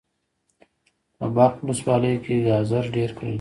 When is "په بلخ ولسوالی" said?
1.17-2.13